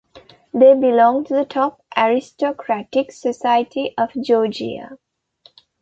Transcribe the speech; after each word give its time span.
They 0.51 0.73
belonged 0.73 1.27
to 1.27 1.35
the 1.35 1.45
top 1.45 1.79
aristocratic 1.95 3.11
society 3.11 3.93
of 3.99 4.09
Georgia. 4.19 4.97